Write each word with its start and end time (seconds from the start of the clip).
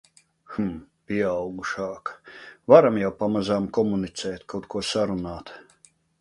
Hmm... 0.53 0.69
pieaugušāka. 1.09 2.15
Varam 2.73 2.97
jau 3.03 3.11
pamazām 3.19 3.69
komunicēt, 3.79 4.49
kaut 4.55 4.67
ko 4.75 4.83
sarunāt. 4.95 5.55